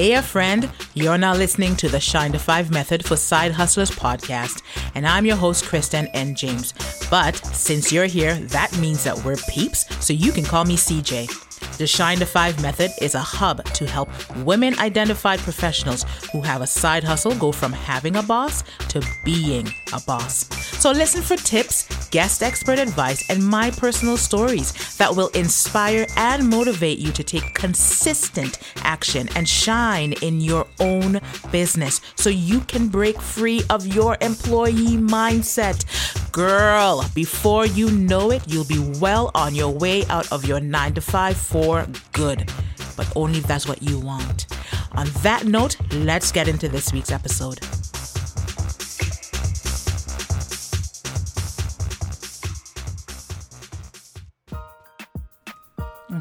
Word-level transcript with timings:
Hey, 0.00 0.14
a 0.14 0.22
friend, 0.22 0.66
you're 0.94 1.18
now 1.18 1.34
listening 1.34 1.76
to 1.76 1.86
the 1.86 2.00
Shine 2.00 2.32
to 2.32 2.38
Five 2.38 2.70
Method 2.70 3.04
for 3.04 3.16
Side 3.16 3.52
Hustlers 3.52 3.90
podcast, 3.90 4.62
and 4.94 5.06
I'm 5.06 5.26
your 5.26 5.36
host, 5.36 5.66
Kristen 5.66 6.06
N. 6.14 6.34
James. 6.34 6.72
But 7.10 7.36
since 7.36 7.92
you're 7.92 8.06
here, 8.06 8.34
that 8.34 8.74
means 8.78 9.04
that 9.04 9.22
we're 9.26 9.36
peeps, 9.50 9.84
so 10.02 10.14
you 10.14 10.32
can 10.32 10.44
call 10.44 10.64
me 10.64 10.76
CJ. 10.76 11.28
The 11.76 11.86
Shine 11.86 12.16
to 12.18 12.24
Five 12.24 12.62
method 12.62 12.90
is 13.02 13.14
a 13.14 13.20
hub 13.20 13.62
to 13.64 13.86
help 13.86 14.08
women 14.38 14.78
identified 14.78 15.38
professionals 15.40 16.06
who 16.32 16.40
have 16.40 16.62
a 16.62 16.66
side 16.66 17.04
hustle 17.04 17.34
go 17.34 17.52
from 17.52 17.72
having 17.72 18.16
a 18.16 18.22
boss 18.22 18.64
to 18.88 19.02
being 19.22 19.68
a 19.92 20.00
boss. 20.06 20.46
So 20.78 20.92
listen 20.92 21.20
for 21.20 21.36
tips, 21.36 21.88
guest 22.10 22.42
expert 22.42 22.78
advice, 22.78 23.28
and 23.30 23.46
my 23.46 23.70
personal 23.70 24.16
stories 24.16 24.96
that 24.96 25.14
will 25.14 25.28
inspire 25.28 26.06
and 26.16 26.48
motivate 26.48 26.98
you 26.98 27.12
to 27.12 27.22
take 27.22 27.54
consistent 27.54 28.58
action 28.78 29.28
and 29.36 29.48
shine 29.48 30.12
in 30.22 30.40
your 30.40 30.66
own 30.80 31.20
business 31.50 32.00
so 32.14 32.30
you 32.30 32.60
can 32.60 32.88
break 32.88 33.20
free 33.20 33.62
of 33.70 33.86
your 33.86 34.16
employee 34.20 34.96
mindset. 34.96 35.84
Girl, 36.32 37.04
before 37.14 37.66
you 37.66 37.90
know 37.90 38.30
it, 38.30 38.42
you'll 38.46 38.64
be 38.64 38.78
well 39.00 39.30
on 39.34 39.54
your 39.54 39.70
way 39.70 40.04
out 40.06 40.30
of 40.32 40.44
your 40.44 40.60
nine 40.60 40.94
to 40.94 41.00
five 41.00 41.36
for 41.36 41.86
good, 42.12 42.50
but 42.96 43.10
only 43.16 43.38
if 43.38 43.46
that's 43.46 43.68
what 43.68 43.82
you 43.82 43.98
want. 43.98 44.46
On 44.92 45.06
that 45.22 45.46
note, 45.46 45.76
let's 45.92 46.32
get 46.32 46.48
into 46.48 46.68
this 46.68 46.92
week's 46.92 47.10
episode. 47.12 47.60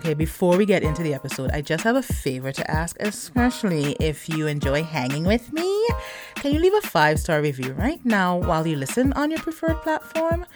Okay, 0.09 0.16
before 0.16 0.58
we 0.58 0.66
get 0.66 0.81
into 0.81 1.03
the 1.03 1.14
episode, 1.14 1.52
I 1.52 1.61
just 1.61 1.84
have 1.84 1.95
a 1.95 2.02
favor 2.02 2.52
to 2.52 2.72
ask, 2.72 2.97
especially 3.00 3.95
if 4.00 4.28
you 4.28 4.47
enjoy 4.47 4.81
hanging 4.81 5.23
with 5.23 5.53
me. 5.53 5.88
Can 6.34 6.52
you 6.52 6.59
leave 6.59 6.73
a 6.73 6.81
five 6.81 7.20
star 7.20 7.44
review 7.44 7.73
right 7.73 8.03
now 8.03 8.36
while 8.36 8.66
you 8.66 8.75
listen 8.75 9.14
on 9.14 9.30
your 9.30 9.39
preferred 9.39 9.84
platform? 9.84 10.47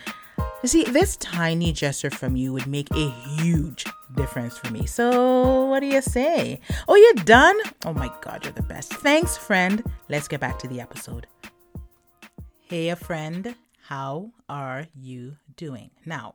You 0.63 0.69
see, 0.69 0.86
this 0.86 1.17
tiny 1.17 1.72
gesture 1.72 2.09
from 2.09 2.36
you 2.36 2.52
would 2.52 2.66
make 2.66 2.89
a 2.95 3.11
huge 3.38 3.86
difference 4.16 4.58
for 4.58 4.72
me. 4.72 4.88
So, 4.88 5.66
what 5.66 5.81
do 5.81 5.85
you 5.85 6.02
say? 6.02 6.59
Oh, 6.88 6.95
you're 6.95 7.23
done? 7.23 7.58
Oh 7.85 7.94
my 7.94 8.09
God, 8.22 8.44
you're 8.45 8.53
the 8.53 8.63
best. 8.63 8.91
Thanks, 8.91 9.38
friend. 9.38 9.83
Let's 10.09 10.28
get 10.28 10.39
back 10.39 10.58
to 10.59 10.67
the 10.67 10.81
episode. 10.81 11.28
Hey, 12.61 12.89
a 12.89 12.95
friend, 12.95 13.53
how 13.83 14.31
are 14.50 14.88
you 14.95 15.38
doing? 15.56 15.91
Now, 16.08 16.33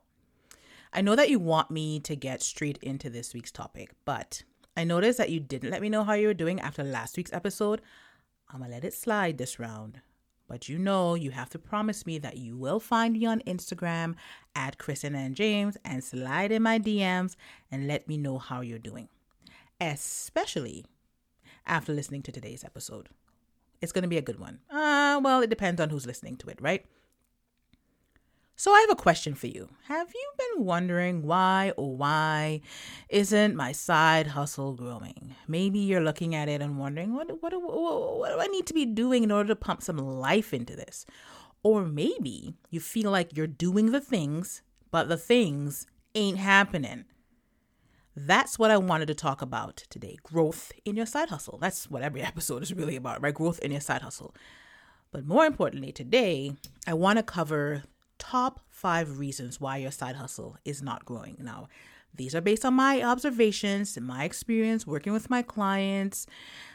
I 0.99 1.01
know 1.01 1.15
that 1.15 1.31
you 1.31 1.39
want 1.39 1.71
me 1.71 2.01
to 2.01 2.17
get 2.17 2.43
straight 2.43 2.77
into 2.83 3.09
this 3.09 3.33
week's 3.33 3.53
topic, 3.53 3.93
but 4.05 4.43
I 4.77 4.83
noticed 4.83 5.19
that 5.19 5.31
you 5.31 5.39
didn't 5.39 5.71
let 5.71 5.81
me 5.81 5.89
know 5.89 6.03
how 6.03 6.15
you 6.15 6.27
were 6.27 6.35
doing 6.35 6.59
after 6.59 6.83
last 6.83 7.17
week's 7.17 7.33
episode. 7.33 7.81
I'm 8.51 8.59
gonna 8.59 8.73
let 8.73 8.85
it 8.85 8.93
slide 8.93 9.39
this 9.39 9.61
round. 9.61 10.01
But 10.49 10.69
you 10.69 10.77
know, 10.77 11.15
you 11.15 11.31
have 11.31 11.51
to 11.51 11.59
promise 11.61 12.05
me 12.05 12.19
that 12.19 12.37
you 12.37 12.57
will 12.57 12.81
find 12.81 13.13
me 13.13 13.27
on 13.27 13.43
Instagram 13.47 14.17
at 14.57 14.79
Kristen 14.79 15.15
and 15.15 15.37
James 15.37 15.77
and 15.85 16.03
slide 16.03 16.51
in 16.51 16.65
my 16.65 16.81
DMs 16.81 17.37
and 17.71 17.87
let 17.87 18.09
me 18.09 18.17
know 18.17 18.39
how 18.39 18.61
you're 18.61 18.81
doing. 18.81 19.09
Especially 19.81 20.85
after 21.65 21.93
listening 21.93 22.23
to 22.23 22.33
today's 22.33 22.65
episode. 22.65 23.09
It's 23.81 23.93
going 23.93 24.03
to 24.03 24.09
be 24.09 24.19
a 24.19 24.23
good 24.23 24.41
one. 24.41 24.59
Uh, 24.69 25.21
well, 25.23 25.43
it 25.43 25.51
depends 25.51 25.81
on 25.81 25.91
who's 25.91 26.09
listening 26.09 26.39
to 26.39 26.49
it, 26.49 26.61
right? 26.61 26.85
So 28.59 28.73
I 28.73 28.81
have 28.81 28.91
a 28.91 29.01
question 29.01 29.37
for 29.37 29.47
you. 29.47 29.69
Have 29.84 30.09
you 30.12 30.31
been 30.37 30.64
wondering 30.64 31.23
why 31.23 31.73
or 31.77 31.97
why 31.97 32.61
isn't 33.09 33.55
my 33.55 33.70
side 33.70 34.27
hustle 34.27 34.75
growing? 34.75 35.37
Maybe 35.47 35.78
you're 35.78 36.00
looking 36.00 36.34
at 36.34 36.48
it 36.48 36.61
and 36.61 36.77
wondering 36.77 37.15
what 37.15 37.28
what, 37.41 37.53
what, 37.53 38.19
what 38.19 38.33
do 38.33 38.41
I 38.41 38.49
need 38.49 38.66
to 38.66 38.75
be 38.75 38.84
doing 38.84 39.22
in 39.22 39.31
order 39.31 39.47
to 39.50 39.56
pump 39.56 39.84
some 39.84 39.97
life 39.97 40.53
into 40.53 40.75
this? 40.75 41.06
Or 41.62 41.84
maybe 41.84 42.56
you 42.69 42.81
feel 42.81 43.12
like 43.12 43.37
you're 43.37 43.47
doing 43.47 43.93
the 43.93 44.00
things, 44.00 44.62
but 44.91 45.09
the 45.09 45.16
things 45.16 45.87
ain't 46.16 46.38
happening. 46.38 47.04
That's 48.16 48.59
what 48.59 48.72
I 48.72 48.77
wanted 48.77 49.06
to 49.06 49.15
talk 49.15 49.41
about 49.41 49.84
today. 49.88 50.16
Growth 50.25 50.72
in 50.84 50.97
your 50.97 51.06
side 51.06 51.28
hustle. 51.28 51.59
That's 51.59 51.88
what 51.88 52.03
every 52.03 52.22
episode 52.33 52.65
is 52.65 52.75
really 52.75 52.97
about, 52.97 53.22
right? 53.22 53.33
Growth 53.33 53.60
in 53.60 53.71
your 53.71 53.81
side 53.81 54.03
hustle. 54.03 54.34
But 55.12 55.27
more 55.27 55.47
importantly, 55.47 55.93
today, 55.93 56.56
I 56.88 56.94
want 56.94 57.19
to 57.19 57.22
cover 57.22 57.84
top 58.19 58.61
five 58.69 59.19
reasons 59.19 59.61
why 59.61 59.79
your 59.79 59.91
side 59.91 60.17
hustle 60.17 60.56
is 60.65 60.83
not 60.83 61.05
growing. 61.05 61.37
Now, 61.41 61.69
these 62.15 62.34
are 62.34 62.41
based 62.41 62.65
on 62.65 62.75
my 62.75 63.03
observations 63.03 63.97
and 63.97 64.06
my 64.06 64.25
experience 64.25 64.87
working 64.87 65.12
with 65.12 65.31
my 65.31 65.43
clients. 65.43 66.27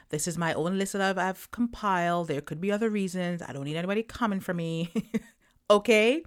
This 0.10 0.28
is 0.28 0.38
my 0.38 0.54
own 0.54 0.78
list 0.78 0.94
that 0.94 1.02
I've, 1.02 1.18
I've 1.18 1.52
compiled. 1.52 2.28
There 2.28 2.42
could 2.42 2.62
be 2.62 2.72
other 2.72 2.90
reasons. 2.90 3.42
I 3.42 3.52
don't 3.52 3.66
need 3.66 3.78
anybody 3.78 4.04
coming 4.04 4.40
for 4.40 4.54
me. 4.54 4.92
okay? 5.70 6.24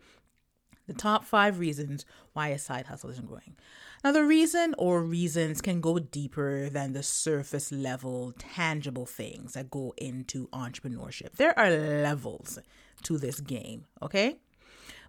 The 0.87 0.95
top 0.95 1.25
five 1.25 1.59
reasons 1.59 2.05
why 2.33 2.49
a 2.49 2.59
side 2.59 2.87
hustle 2.87 3.11
isn't 3.11 3.27
growing. 3.27 3.57
Now, 4.05 4.13
the 4.13 4.25
reason 4.25 4.75
or 4.79 5.03
reasons 5.03 5.61
can 5.61 5.81
go 5.81 5.99
deeper 5.99 6.69
than 6.69 6.93
the 6.93 7.03
surface 7.03 7.73
level, 7.73 8.35
tangible 8.39 9.07
things 9.07 9.55
that 9.55 9.71
go 9.71 9.95
into 9.97 10.49
entrepreneurship. 10.49 11.33
There 11.37 11.59
are 11.59 11.71
levels 11.71 12.59
to 13.05 13.19
this 13.19 13.41
game, 13.41 13.87
okay? 14.03 14.37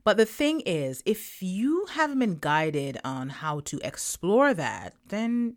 But 0.03 0.17
the 0.17 0.25
thing 0.25 0.61
is, 0.61 1.03
if 1.05 1.41
you 1.41 1.85
haven't 1.91 2.19
been 2.19 2.37
guided 2.39 2.97
on 3.03 3.29
how 3.29 3.59
to 3.61 3.79
explore 3.83 4.53
that, 4.53 4.93
then 5.07 5.55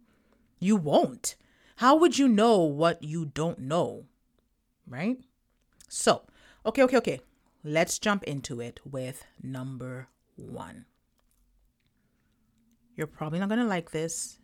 you 0.58 0.76
won't. 0.76 1.36
How 1.76 1.96
would 1.96 2.18
you 2.18 2.28
know 2.28 2.58
what 2.58 3.02
you 3.02 3.24
don't 3.24 3.60
know? 3.60 4.06
Right? 4.86 5.18
So, 5.88 6.22
okay, 6.66 6.82
okay, 6.82 6.96
okay. 6.98 7.20
Let's 7.62 7.98
jump 7.98 8.24
into 8.24 8.60
it 8.60 8.80
with 8.84 9.24
number 9.42 10.08
one. 10.36 10.86
You're 12.96 13.06
probably 13.06 13.38
not 13.38 13.48
going 13.48 13.60
to 13.60 13.66
like 13.66 13.92
this, 13.92 14.38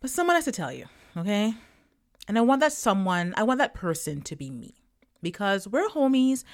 but 0.00 0.10
someone 0.10 0.36
has 0.36 0.44
to 0.44 0.52
tell 0.52 0.72
you, 0.72 0.86
okay? 1.16 1.54
And 2.28 2.36
I 2.36 2.42
want 2.42 2.60
that 2.60 2.72
someone, 2.72 3.32
I 3.36 3.42
want 3.42 3.58
that 3.58 3.74
person 3.74 4.20
to 4.22 4.36
be 4.36 4.50
me 4.50 4.79
because 5.22 5.68
we're 5.68 5.88
homies 5.88 6.44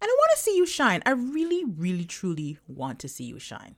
and 0.00 0.08
I 0.08 0.16
want 0.18 0.30
to 0.36 0.42
see 0.42 0.56
you 0.56 0.66
shine. 0.66 1.02
I 1.06 1.10
really, 1.10 1.64
really, 1.64 2.04
truly 2.04 2.58
want 2.66 2.98
to 3.00 3.08
see 3.08 3.24
you 3.24 3.38
shine. 3.38 3.76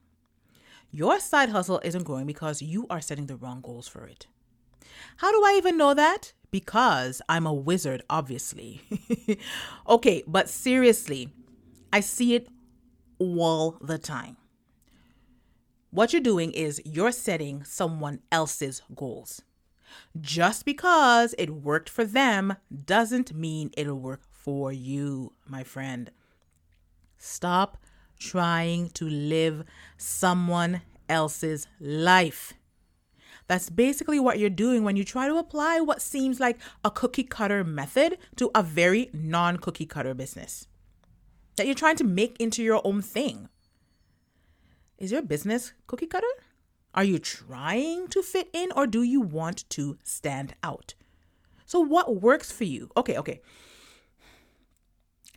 Your 0.91 1.20
side 1.20 1.50
hustle 1.50 1.81
isn't 1.84 2.04
growing 2.04 2.26
because 2.26 2.62
you 2.62 2.87
are 2.88 3.00
setting 3.00 3.26
the 3.26 3.37
wrong 3.37 3.60
goals 3.60 3.87
for 3.87 4.06
it. 4.06 4.26
How 5.19 5.31
do 5.31 5.44
I 5.44 5.54
even 5.56 5.76
know 5.76 5.94
that? 5.94 6.32
Because 6.50 7.20
I'm 7.28 7.47
a 7.47 7.53
wizard, 7.53 8.03
obviously. 8.08 8.81
okay, 9.88 10.22
but 10.26 10.48
seriously, 10.48 11.31
I 11.92 12.00
see 12.00 12.34
it 12.34 12.48
all 13.19 13.76
the 13.82 13.98
time. 13.98 14.37
What 15.91 16.12
you're 16.12 16.22
doing 16.22 16.53
is 16.53 16.82
you're 16.84 17.12
setting 17.12 17.64
someone 17.64 18.20
else's 18.31 18.82
goals. 18.94 19.42
Just 20.20 20.64
because 20.64 21.34
it 21.38 21.50
worked 21.50 21.88
for 21.88 22.04
them 22.04 22.56
doesn't 22.84 23.34
mean 23.34 23.70
it'll 23.76 23.98
work 23.98 24.22
for 24.48 24.72
you, 24.72 25.31
my 25.47 25.62
friend. 25.62 26.10
Stop 27.19 27.76
trying 28.19 28.88
to 28.88 29.06
live 29.06 29.62
someone 29.98 30.81
else's 31.06 31.66
life. 31.78 32.54
That's 33.47 33.69
basically 33.69 34.19
what 34.19 34.38
you're 34.38 34.48
doing 34.48 34.84
when 34.84 34.97
you 34.97 35.04
try 35.04 35.28
to 35.28 35.37
apply 35.37 35.81
what 35.81 36.00
seems 36.00 36.41
like 36.41 36.58
a 36.82 36.91
cookie 36.91 37.25
cutter 37.25 37.62
method 37.62 38.16
to 38.37 38.50
a 38.54 38.62
very 38.62 39.10
non 39.12 39.58
cookie 39.58 39.84
cutter 39.84 40.14
business 40.14 40.66
that 41.56 41.66
you're 41.66 41.75
trying 41.75 41.97
to 41.97 42.04
make 42.04 42.41
into 42.41 42.62
your 42.62 42.81
own 42.84 43.03
thing. 43.03 43.50
Is 44.96 45.12
your 45.12 45.20
business 45.20 45.75
cookie 45.87 46.06
cutter? 46.06 46.34
Are 46.94 47.05
you 47.05 47.19
trying 47.19 48.08
to 48.08 48.23
fit 48.23 48.49
in 48.55 48.73
or 48.75 48.87
do 48.87 49.02
you 49.02 49.20
want 49.20 49.69
to 49.69 49.99
stand 50.05 50.55
out? 50.62 50.94
So, 51.67 51.81
what 51.81 52.23
works 52.23 52.50
for 52.50 52.64
you? 52.64 52.90
Okay, 52.96 53.19
okay. 53.19 53.43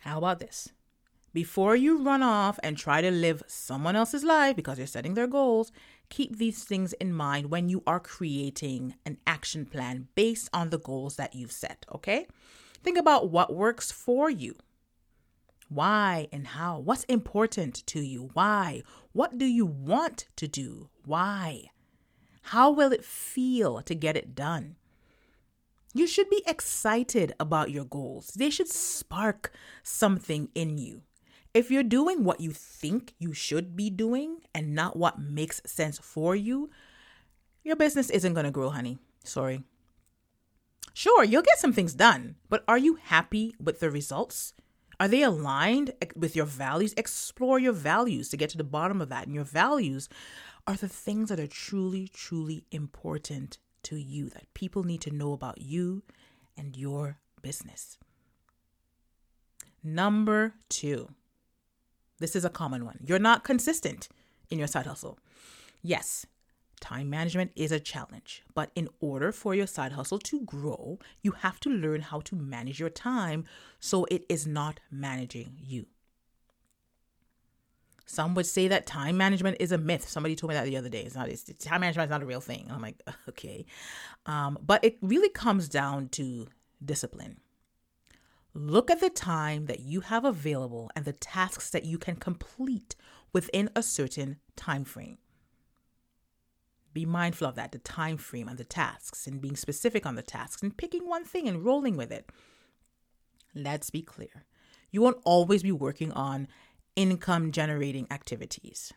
How 0.02 0.18
about 0.18 0.40
this? 0.40 0.68
Before 1.32 1.76
you 1.76 2.02
run 2.02 2.24
off 2.24 2.58
and 2.62 2.76
try 2.76 3.00
to 3.00 3.10
live 3.10 3.42
someone 3.46 3.94
else's 3.94 4.24
life 4.24 4.56
because 4.56 4.78
you're 4.78 4.86
setting 4.86 5.14
their 5.14 5.28
goals, 5.28 5.70
keep 6.10 6.36
these 6.36 6.64
things 6.64 6.92
in 6.94 7.12
mind 7.12 7.50
when 7.50 7.68
you 7.68 7.84
are 7.86 8.00
creating 8.00 8.96
an 9.06 9.18
action 9.28 9.64
plan 9.64 10.08
based 10.16 10.50
on 10.52 10.70
the 10.70 10.78
goals 10.78 11.16
that 11.16 11.34
you've 11.34 11.52
set, 11.52 11.86
okay? 11.94 12.26
Think 12.82 12.98
about 12.98 13.30
what 13.30 13.54
works 13.54 13.92
for 13.92 14.28
you. 14.28 14.56
Why 15.68 16.26
and 16.32 16.48
how? 16.48 16.80
What's 16.80 17.04
important 17.04 17.86
to 17.86 18.00
you? 18.00 18.30
Why? 18.32 18.82
What 19.12 19.38
do 19.38 19.46
you 19.46 19.64
want 19.64 20.26
to 20.36 20.48
do? 20.48 20.90
Why? 21.06 21.70
How 22.42 22.72
will 22.72 22.92
it 22.92 23.04
feel 23.04 23.80
to 23.82 23.94
get 23.94 24.16
it 24.16 24.34
done? 24.34 24.74
You 25.92 26.06
should 26.06 26.30
be 26.30 26.42
excited 26.46 27.34
about 27.38 27.70
your 27.70 27.84
goals. 27.84 28.28
They 28.28 28.48
should 28.48 28.68
spark 28.68 29.52
something 29.82 30.48
in 30.54 30.78
you. 30.78 31.02
If 31.52 31.70
you're 31.70 31.82
doing 31.82 32.24
what 32.24 32.40
you 32.40 32.50
think 32.52 33.14
you 33.18 33.34
should 33.34 33.76
be 33.76 33.90
doing 33.90 34.38
and 34.54 34.74
not 34.74 34.96
what 34.96 35.18
makes 35.18 35.60
sense 35.66 35.98
for 35.98 36.34
you, 36.34 36.70
your 37.62 37.76
business 37.76 38.08
isn't 38.08 38.32
going 38.32 38.46
to 38.46 38.50
grow, 38.50 38.70
honey. 38.70 38.98
Sorry. 39.22 39.62
Sure, 40.94 41.24
you'll 41.24 41.42
get 41.42 41.58
some 41.58 41.72
things 41.72 41.94
done, 41.94 42.36
but 42.48 42.64
are 42.66 42.78
you 42.78 42.94
happy 42.94 43.54
with 43.62 43.80
the 43.80 43.90
results? 43.90 44.54
Are 44.98 45.08
they 45.08 45.22
aligned 45.22 45.92
with 46.16 46.34
your 46.34 46.46
values? 46.46 46.94
Explore 46.96 47.58
your 47.58 47.72
values 47.72 48.28
to 48.30 48.36
get 48.36 48.50
to 48.50 48.58
the 48.58 48.64
bottom 48.64 49.02
of 49.02 49.08
that. 49.10 49.26
And 49.26 49.34
your 49.34 49.44
values 49.44 50.08
are 50.66 50.76
the 50.76 50.88
things 50.88 51.28
that 51.28 51.40
are 51.40 51.46
truly, 51.46 52.08
truly 52.08 52.64
important 52.70 53.58
to 53.84 53.96
you, 53.96 54.28
that 54.30 54.52
people 54.54 54.84
need 54.84 55.00
to 55.02 55.10
know 55.10 55.32
about 55.32 55.60
you 55.60 56.02
and 56.56 56.76
your 56.76 57.18
business. 57.42 57.98
Number 59.82 60.54
two, 60.68 61.08
this 62.18 62.36
is 62.36 62.44
a 62.44 62.50
common 62.50 62.84
one. 62.84 63.00
You're 63.04 63.18
not 63.18 63.44
consistent 63.44 64.08
in 64.50 64.58
your 64.58 64.68
side 64.68 64.86
hustle. 64.86 65.18
Yes, 65.82 66.24
time 66.80 67.10
management 67.10 67.50
is 67.56 67.72
a 67.72 67.80
challenge, 67.80 68.42
but 68.54 68.70
in 68.74 68.88
order 69.00 69.32
for 69.32 69.54
your 69.54 69.66
side 69.66 69.92
hustle 69.92 70.18
to 70.20 70.40
grow, 70.42 70.98
you 71.22 71.32
have 71.32 71.58
to 71.60 71.70
learn 71.70 72.02
how 72.02 72.20
to 72.20 72.36
manage 72.36 72.78
your 72.78 72.90
time 72.90 73.44
so 73.80 74.04
it 74.10 74.24
is 74.28 74.46
not 74.46 74.78
managing 74.90 75.56
you. 75.58 75.86
Some 78.06 78.34
would 78.34 78.46
say 78.46 78.68
that 78.68 78.86
time 78.86 79.16
management 79.16 79.56
is 79.60 79.72
a 79.72 79.78
myth. 79.78 80.08
Somebody 80.08 80.36
told 80.36 80.50
me 80.50 80.54
that 80.54 80.64
the 80.64 80.76
other 80.76 80.88
day. 80.88 81.02
It's 81.02 81.14
not. 81.14 81.28
It's, 81.28 81.44
time 81.64 81.80
management 81.80 82.08
is 82.08 82.10
not 82.10 82.22
a 82.22 82.26
real 82.26 82.40
thing. 82.40 82.68
I'm 82.70 82.82
like, 82.82 83.02
okay, 83.28 83.64
um, 84.26 84.58
but 84.64 84.84
it 84.84 84.98
really 85.00 85.28
comes 85.28 85.68
down 85.68 86.08
to 86.10 86.48
discipline. 86.84 87.38
Look 88.54 88.90
at 88.90 89.00
the 89.00 89.10
time 89.10 89.66
that 89.66 89.80
you 89.80 90.00
have 90.00 90.24
available 90.24 90.90
and 90.94 91.04
the 91.04 91.12
tasks 91.12 91.70
that 91.70 91.86
you 91.86 91.96
can 91.96 92.16
complete 92.16 92.96
within 93.32 93.70
a 93.74 93.82
certain 93.82 94.36
time 94.56 94.84
frame. 94.84 95.18
Be 96.92 97.06
mindful 97.06 97.48
of 97.48 97.54
that, 97.54 97.72
the 97.72 97.78
time 97.78 98.18
frame 98.18 98.48
and 98.48 98.58
the 98.58 98.64
tasks, 98.64 99.26
and 99.26 99.40
being 99.40 99.56
specific 99.56 100.04
on 100.04 100.16
the 100.16 100.22
tasks 100.22 100.62
and 100.62 100.76
picking 100.76 101.08
one 101.08 101.24
thing 101.24 101.48
and 101.48 101.64
rolling 101.64 101.96
with 101.96 102.12
it. 102.12 102.28
Let's 103.54 103.88
be 103.88 104.02
clear. 104.02 104.44
You 104.90 105.00
won't 105.00 105.22
always 105.24 105.62
be 105.62 105.72
working 105.72 106.12
on 106.12 106.48
income 106.96 107.52
generating 107.52 108.06
activities. 108.10 108.92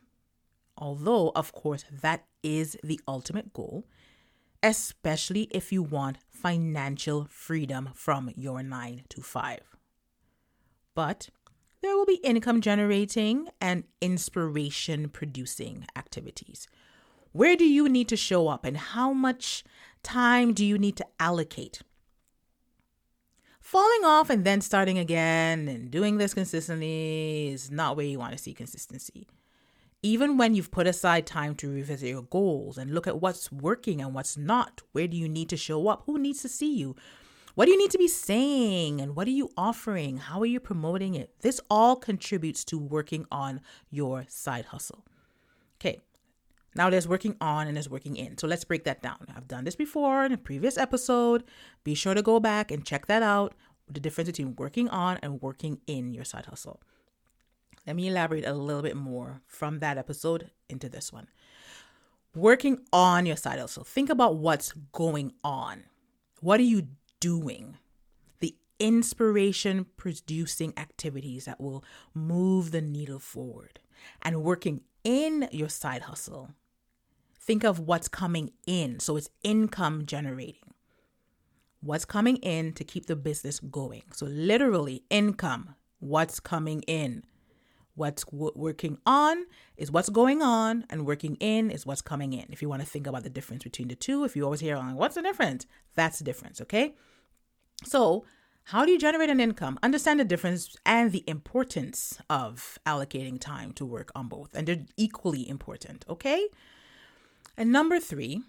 Although, 0.77 1.31
of 1.36 1.53
course, 1.53 1.86
that 2.01 2.25
is 2.44 2.77
the 2.83 3.00
ultimate 3.07 3.53
goal, 3.53 3.86
especially 4.62 5.47
if 5.51 5.71
you 5.71 5.81
want 5.81 6.18
financial 6.30 7.27
freedom 7.30 7.89
from 7.94 8.31
your 8.36 8.62
nine 8.62 9.03
to 9.09 9.21
five. 9.21 9.62
But 10.94 11.30
there 11.81 11.95
will 11.95 12.06
be 12.06 12.15
income 12.24 12.62
generating 12.62 13.50
and 13.62 13.83
inspiration 14.01 15.09
producing 15.09 15.86
activities. 15.95 16.68
Where 17.31 17.56
do 17.56 17.65
you 17.65 17.88
need 17.89 18.07
to 18.09 18.18
show 18.18 18.47
up 18.47 18.65
and 18.65 18.77
how 18.77 19.13
much 19.13 19.63
time 20.03 20.53
do 20.53 20.65
you 20.65 20.77
need 20.77 20.97
to 20.97 21.06
allocate? 21.19 21.81
Falling 23.66 24.06
off 24.06 24.30
and 24.30 24.46
then 24.46 24.62
starting 24.62 25.00
again 25.00 25.68
and 25.68 25.90
doing 25.90 26.20
this 26.20 26.36
consistently 26.36 27.50
is 27.52 27.72
not 27.72 27.98
where 27.98 28.06
you 28.06 28.20
want 28.20 28.32
to 28.32 28.38
see 28.38 28.54
consistency. 28.54 29.28
Even 30.04 30.38
when 30.38 30.54
you've 30.54 30.70
put 30.70 30.86
aside 30.86 31.26
time 31.26 31.56
to 31.56 31.74
revisit 31.74 32.10
your 32.10 32.22
goals 32.22 32.78
and 32.78 32.94
look 32.94 33.08
at 33.08 33.22
what's 33.22 33.52
working 33.52 34.02
and 34.02 34.14
what's 34.14 34.38
not, 34.38 34.84
where 34.92 35.08
do 35.08 35.18
you 35.18 35.28
need 35.28 35.50
to 35.50 35.58
show 35.58 35.88
up? 35.88 36.04
Who 36.06 36.20
needs 36.20 36.44
to 36.44 36.48
see 36.48 36.76
you? 36.76 36.96
What 37.56 37.66
do 37.66 37.72
you 37.72 37.80
need 37.80 37.90
to 37.90 37.98
be 37.98 38.08
saying? 38.08 39.02
And 39.02 39.16
what 39.16 39.26
are 39.28 39.32
you 39.32 39.50
offering? 39.58 40.18
How 40.18 40.40
are 40.42 40.46
you 40.46 40.60
promoting 40.60 41.16
it? 41.16 41.32
This 41.42 41.60
all 41.68 41.96
contributes 41.96 42.64
to 42.66 42.78
working 42.78 43.26
on 43.32 43.62
your 43.90 44.26
side 44.28 44.66
hustle. 44.66 45.04
Okay, 45.80 46.02
now 46.75 46.89
there's 46.89 47.07
working 47.07 47.36
on 47.39 47.68
and 47.68 47.75
there's 47.77 47.89
working 47.89 48.18
in. 48.18 48.38
So 48.38 48.48
let's 48.48 48.66
break 48.66 48.83
that 48.83 49.01
down. 49.01 49.27
I've 49.36 49.48
done 49.48 49.63
this 49.63 49.75
before 49.75 50.25
in 50.25 50.31
a 50.31 50.38
previous 50.38 50.77
episode. 50.77 51.44
Be 51.83 51.95
sure 51.95 52.13
to 52.13 52.22
go 52.22 52.39
back 52.39 52.72
and 52.72 52.86
check 52.86 53.06
that 53.07 53.24
out 53.24 53.54
the 53.88 54.00
difference 54.00 54.30
between 54.30 54.56
working 54.56 54.89
on 54.89 55.18
and 55.22 55.42
working 55.42 55.80
in 55.88 56.13
your 56.13 56.25
side 56.25 56.48
hustle. 56.48 56.81
Let 57.86 57.95
me 57.95 58.07
elaborate 58.07 58.45
a 58.45 58.54
little 58.54 58.81
bit 58.81 58.95
more 58.95 59.42
from 59.45 59.80
that 59.80 59.98
episode 59.98 60.50
into 60.69 60.89
this 60.89 61.13
one. 61.13 61.27
Working 62.33 62.80
on 62.92 63.25
your 63.25 63.36
side 63.36 63.60
hustle. 63.60 63.83
Think 63.83 64.10
about 64.10 64.38
what's 64.38 64.74
going 64.92 65.33
on. 65.44 65.83
What 66.42 66.60
are 66.60 66.63
you 66.63 66.88
doing? 67.19 67.78
The 68.39 68.56
inspiration 68.80 69.86
producing 69.98 70.74
activities 70.78 71.45
that 71.45 71.62
will 71.62 71.83
move 72.13 72.71
the 72.71 72.81
needle 72.81 73.19
forward. 73.19 73.80
And 74.21 74.44
working 74.44 74.81
in 75.04 75.48
your 75.51 75.69
side 75.69 76.01
hustle. 76.04 76.50
Think 77.45 77.63
of 77.63 77.80
what's 77.80 78.07
coming 78.07 78.51
in. 78.65 79.00
So 79.00 79.18
it's 79.18 79.30
income 79.44 80.06
generating. 80.06 80.74
What's 81.81 82.06
coming 82.06 82.38
in 82.38 82.74
to 82.74 82.83
keep 82.83 83.06
the 83.06 83.15
business 83.15 83.59
going. 83.59 84.03
So, 84.12 84.25
literally, 84.25 85.03
income. 85.12 85.75
What's 86.00 86.39
coming 86.39 86.81
in 86.83 87.24
What's 87.95 88.25
w- 88.25 88.51
working 88.56 88.97
on 89.06 89.45
is 89.77 89.89
what's 89.89 90.09
going 90.09 90.42
on, 90.42 90.86
and 90.89 91.06
working 91.06 91.36
in 91.39 91.71
is 91.71 91.86
what's 91.86 92.01
coming 92.01 92.33
in. 92.33 92.45
If 92.50 92.62
you 92.62 92.68
want 92.68 92.81
to 92.81 92.88
think 92.88 93.07
about 93.07 93.24
the 93.24 93.30
difference 93.30 93.63
between 93.63 93.88
the 93.88 93.95
two, 93.95 94.25
if 94.25 94.36
you 94.36 94.44
always 94.44 94.59
hear, 94.59 94.77
like, 94.77 94.95
what's 94.95 95.15
the 95.15 95.21
difference? 95.21 95.65
That's 95.95 96.18
the 96.18 96.25
difference, 96.25 96.59
okay? 96.62 96.94
So, 97.86 98.25
how 98.65 98.86
do 98.86 98.92
you 98.92 99.00
generate 99.00 99.30
an 99.30 99.39
income? 99.39 99.80
Understand 99.81 100.19
the 100.19 100.25
difference 100.25 100.75
and 100.86 101.12
the 101.12 101.24
importance 101.25 102.19
of 102.30 102.77
allocating 102.86 103.39
time 103.39 103.71
to 103.74 103.86
work 103.86 104.12
on 104.13 104.27
both, 104.27 104.50
and 104.53 104.68
they're 104.68 104.86
equally 104.97 105.47
important, 105.47 106.03
okay? 106.09 106.47
And 107.57 107.72
number 107.72 108.00
three, 108.00 108.42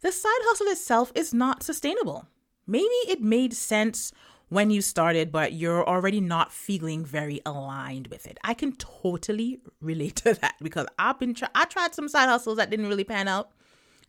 the 0.00 0.12
side 0.12 0.30
hustle 0.42 0.68
itself 0.68 1.12
is 1.14 1.34
not 1.34 1.62
sustainable. 1.62 2.26
Maybe 2.66 2.84
it 3.08 3.20
made 3.20 3.54
sense 3.54 4.12
when 4.48 4.70
you 4.70 4.82
started, 4.82 5.32
but 5.32 5.52
you're 5.54 5.86
already 5.88 6.20
not 6.20 6.52
feeling 6.52 7.04
very 7.04 7.40
aligned 7.46 8.08
with 8.08 8.26
it. 8.26 8.38
I 8.44 8.54
can 8.54 8.72
totally 8.76 9.60
relate 9.80 10.16
to 10.16 10.34
that 10.34 10.56
because 10.60 10.86
I've 10.98 11.18
been 11.18 11.34
I 11.54 11.64
tried 11.64 11.94
some 11.94 12.08
side 12.08 12.28
hustles 12.28 12.58
that 12.58 12.70
didn't 12.70 12.88
really 12.88 13.04
pan 13.04 13.28
out. 13.28 13.50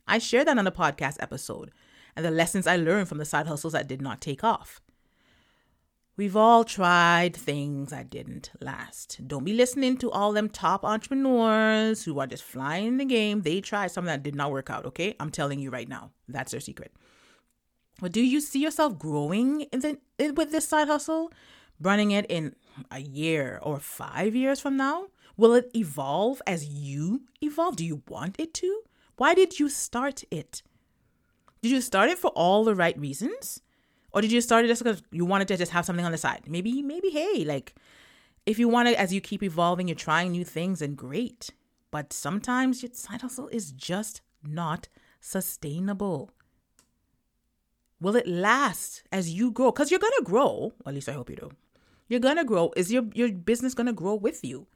I 0.06 0.18
shared 0.18 0.46
that 0.48 0.58
on 0.58 0.66
a 0.66 0.72
podcast 0.72 1.16
episode 1.20 1.70
and 2.14 2.24
the 2.24 2.30
lessons 2.30 2.66
I 2.66 2.76
learned 2.76 3.08
from 3.08 3.18
the 3.18 3.24
side 3.24 3.46
hustles 3.46 3.72
that 3.72 3.88
did 3.88 4.02
not 4.02 4.20
take 4.20 4.44
off. 4.44 4.80
We've 6.16 6.36
all 6.36 6.62
tried 6.62 7.34
things 7.34 7.90
that 7.90 8.08
didn't 8.08 8.52
last. 8.60 9.26
Don't 9.26 9.42
be 9.42 9.52
listening 9.52 9.96
to 9.96 10.12
all 10.12 10.32
them 10.32 10.48
top 10.48 10.84
entrepreneurs 10.84 12.04
who 12.04 12.20
are 12.20 12.26
just 12.28 12.44
flying 12.44 12.98
the 12.98 13.04
game. 13.04 13.42
They 13.42 13.60
tried 13.60 13.90
something 13.90 14.06
that 14.06 14.22
did 14.22 14.36
not 14.36 14.52
work 14.52 14.70
out, 14.70 14.86
okay? 14.86 15.16
I'm 15.18 15.30
telling 15.30 15.58
you 15.58 15.70
right 15.70 15.88
now. 15.88 16.12
That's 16.28 16.52
their 16.52 16.60
secret. 16.60 16.92
But 18.00 18.12
do 18.12 18.20
you 18.20 18.40
see 18.40 18.60
yourself 18.60 18.96
growing 18.96 19.62
in 19.72 19.80
the, 19.80 19.98
with 20.36 20.52
this 20.52 20.68
side 20.68 20.86
hustle? 20.86 21.32
Running 21.80 22.12
it 22.12 22.26
in 22.28 22.54
a 22.92 23.00
year 23.00 23.58
or 23.60 23.80
five 23.80 24.36
years 24.36 24.60
from 24.60 24.76
now? 24.76 25.06
Will 25.36 25.54
it 25.54 25.68
evolve 25.74 26.40
as 26.46 26.68
you 26.68 27.22
evolve? 27.40 27.74
Do 27.74 27.84
you 27.84 28.02
want 28.06 28.38
it 28.38 28.54
to? 28.54 28.82
Why 29.16 29.34
did 29.34 29.58
you 29.58 29.68
start 29.68 30.22
it? 30.30 30.62
Did 31.60 31.72
you 31.72 31.80
start 31.80 32.10
it 32.10 32.18
for 32.18 32.30
all 32.36 32.62
the 32.62 32.76
right 32.76 32.96
reasons? 32.96 33.62
Or 34.14 34.20
did 34.20 34.30
you 34.30 34.40
start 34.40 34.64
it 34.64 34.68
just 34.68 34.82
because 34.82 35.02
you 35.10 35.24
wanted 35.24 35.48
to 35.48 35.56
just 35.56 35.72
have 35.72 35.84
something 35.84 36.06
on 36.06 36.12
the 36.12 36.18
side? 36.18 36.44
Maybe, 36.46 36.82
maybe, 36.82 37.10
hey, 37.10 37.44
like 37.44 37.74
if 38.46 38.60
you 38.60 38.68
want 38.68 38.88
to, 38.88 38.98
as 38.98 39.12
you 39.12 39.20
keep 39.20 39.42
evolving, 39.42 39.88
you're 39.88 39.96
trying 39.96 40.30
new 40.30 40.44
things 40.44 40.80
and 40.80 40.96
great. 40.96 41.50
But 41.90 42.12
sometimes 42.12 42.82
your 42.82 42.92
side 42.92 43.22
hustle 43.22 43.48
is 43.48 43.72
just 43.72 44.22
not 44.42 44.86
sustainable. 45.20 46.30
Will 48.00 48.14
it 48.14 48.28
last 48.28 49.02
as 49.10 49.30
you 49.30 49.50
grow? 49.50 49.72
Because 49.72 49.90
you're 49.90 50.00
gonna 50.00 50.22
grow. 50.22 50.72
At 50.86 50.94
least 50.94 51.08
I 51.08 51.12
hope 51.12 51.28
you 51.28 51.36
do. 51.36 51.50
You're 52.08 52.20
gonna 52.20 52.44
grow. 52.44 52.72
Is 52.76 52.92
your 52.92 53.04
your 53.14 53.32
business 53.32 53.74
gonna 53.74 53.92
grow 53.92 54.14
with 54.14 54.44
you? 54.44 54.68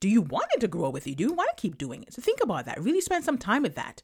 Do 0.00 0.08
you 0.08 0.20
want 0.20 0.46
it 0.54 0.60
to 0.60 0.68
grow 0.68 0.90
with 0.90 1.06
you? 1.06 1.14
Do 1.14 1.24
you 1.24 1.32
want 1.32 1.50
to 1.56 1.60
keep 1.60 1.78
doing 1.78 2.02
it? 2.02 2.12
So 2.12 2.20
think 2.22 2.42
about 2.42 2.64
that. 2.64 2.82
Really 2.82 3.00
spend 3.00 3.24
some 3.24 3.38
time 3.38 3.62
with 3.62 3.74
that. 3.76 4.02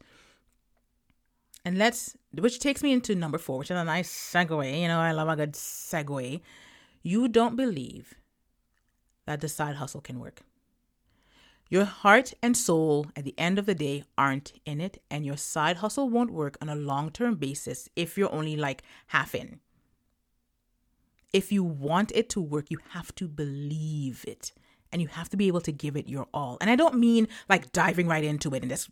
And 1.67 1.77
let's, 1.77 2.15
which 2.31 2.59
takes 2.59 2.81
me 2.81 2.93
into 2.93 3.13
number 3.13 3.37
four, 3.37 3.57
which 3.57 3.71
is 3.71 3.77
a 3.77 3.83
nice 3.83 4.09
segue. 4.09 4.81
You 4.81 4.87
know, 4.87 5.01
I 5.01 5.11
love 5.11 5.27
a 5.27 5.35
good 5.35 5.51
segue. 5.51 6.39
You 7.03 7.27
don't 7.27 7.57
believe 7.57 8.13
that 9.25 9.41
the 9.41 9.49
side 9.49 9.75
hustle 9.75 9.99
can 9.99 10.17
work. 10.17 10.43
Your 11.69 11.83
heart 11.83 12.33
and 12.41 12.55
soul 12.55 13.07
at 13.17 13.25
the 13.25 13.35
end 13.37 13.59
of 13.59 13.65
the 13.65 13.75
day 13.75 14.05
aren't 14.17 14.53
in 14.63 14.79
it, 14.79 15.03
and 15.11 15.25
your 15.25 15.35
side 15.35 15.75
hustle 15.75 16.09
won't 16.09 16.31
work 16.31 16.57
on 16.61 16.69
a 16.69 16.75
long 16.75 17.11
term 17.11 17.35
basis 17.35 17.89
if 17.97 18.17
you're 18.17 18.33
only 18.33 18.55
like 18.55 18.81
half 19.07 19.35
in. 19.35 19.59
If 21.33 21.51
you 21.51 21.65
want 21.65 22.13
it 22.15 22.29
to 22.29 22.39
work, 22.39 22.71
you 22.71 22.77
have 22.91 23.13
to 23.15 23.27
believe 23.27 24.23
it 24.25 24.53
and 24.91 25.01
you 25.01 25.07
have 25.09 25.29
to 25.29 25.37
be 25.37 25.47
able 25.47 25.61
to 25.61 25.71
give 25.71 25.95
it 25.97 26.07
your 26.07 26.27
all. 26.33 26.57
And 26.61 26.69
I 26.69 26.75
don't 26.75 26.95
mean 26.95 27.27
like 27.49 27.71
diving 27.71 28.07
right 28.07 28.23
into 28.23 28.53
it 28.53 28.63
and 28.63 28.71
just 28.71 28.89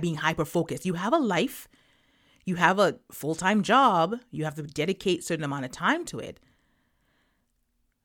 being 0.00 0.16
hyper 0.16 0.44
focused. 0.44 0.86
You 0.86 0.94
have 0.94 1.12
a 1.12 1.18
life, 1.18 1.68
you 2.44 2.56
have 2.56 2.78
a 2.78 2.98
full 3.12 3.34
time 3.34 3.62
job, 3.62 4.16
you 4.30 4.44
have 4.44 4.54
to 4.56 4.62
dedicate 4.62 5.24
certain 5.24 5.44
amount 5.44 5.64
of 5.64 5.70
time 5.70 6.04
to 6.06 6.18
it. 6.18 6.38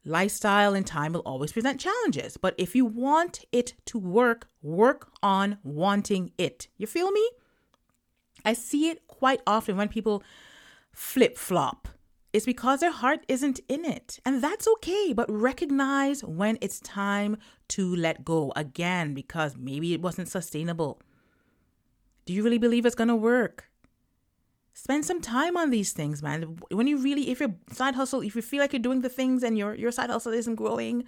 Lifestyle 0.06 0.74
and 0.74 0.86
time 0.86 1.14
will 1.14 1.22
always 1.22 1.54
present 1.54 1.80
challenges, 1.80 2.36
but 2.36 2.56
if 2.58 2.76
you 2.76 2.86
want 2.86 3.46
it 3.54 3.74
to 3.86 3.98
work, 3.98 4.48
work 4.62 5.10
on 5.22 5.58
wanting 5.64 6.32
it. 6.38 6.68
You 6.78 6.88
feel 6.88 7.12
me? 7.12 7.30
I 8.44 8.52
see 8.52 8.90
it 8.90 9.08
quite 9.08 9.42
often 9.48 9.78
when 9.78 9.88
people 9.88 10.22
flip 10.92 11.38
flop. 11.38 11.88
It's 12.34 12.46
because 12.46 12.80
their 12.80 12.92
heart 12.92 13.24
isn't 13.28 13.60
in 13.70 13.86
it. 13.86 14.20
And 14.26 14.44
that's 14.44 14.68
okay, 14.68 15.14
but 15.14 15.32
recognize 15.32 16.24
when 16.24 16.58
it's 16.62 16.80
time 16.80 17.38
to 17.70 17.96
let 17.96 18.26
go 18.26 18.52
again 18.56 19.14
because 19.14 19.56
maybe 19.56 19.94
it 19.94 20.02
wasn't 20.02 20.28
sustainable. 20.28 21.00
Do 22.26 22.34
you 22.34 22.44
really 22.44 22.58
believe 22.58 22.86
it's 22.86 22.96
going 22.96 23.10
to 23.10 23.16
work? 23.16 23.66
Spend 24.74 25.06
some 25.06 25.22
time 25.22 25.56
on 25.56 25.70
these 25.70 25.92
things, 25.92 26.24
man. 26.24 26.58
When 26.72 26.88
you 26.88 26.98
really, 26.98 27.30
if 27.30 27.40
your 27.40 27.54
side 27.72 27.96
hustle, 27.96 28.22
if 28.22 28.36
you 28.36 28.42
feel 28.42 28.60
like 28.60 28.74
you're 28.74 28.82
doing 28.82 29.02
the 29.02 29.10
things 29.10 29.44
and 29.44 29.58
your, 29.58 29.76
your 29.76 29.92
side 29.92 30.10
hustle 30.10 30.34
isn't 30.34 30.56
growing, 30.56 31.04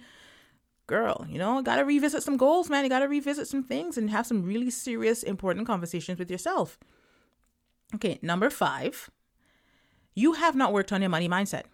girl, 0.86 1.26
you 1.28 1.38
know, 1.38 1.60
got 1.62 1.76
to 1.76 1.84
revisit 1.84 2.22
some 2.22 2.36
goals, 2.36 2.70
man. 2.70 2.84
You 2.84 2.90
got 2.90 3.00
to 3.00 3.08
revisit 3.08 3.48
some 3.48 3.64
things 3.64 3.98
and 3.98 4.08
have 4.10 4.26
some 4.26 4.44
really 4.44 4.70
serious, 4.70 5.22
important 5.22 5.66
conversations 5.66 6.18
with 6.18 6.30
yourself. 6.30 6.78
Okay, 7.94 8.18
number 8.22 8.50
five, 8.50 9.10
you 10.14 10.34
have 10.34 10.54
not 10.54 10.72
worked 10.72 10.92
on 10.92 11.00
your 11.00 11.10
money 11.10 11.28
mindset. 11.28 11.64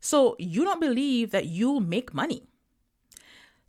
So 0.00 0.36
you 0.38 0.64
don't 0.64 0.80
believe 0.80 1.30
that 1.30 1.46
you'll 1.46 1.80
make 1.80 2.12
money. 2.12 2.48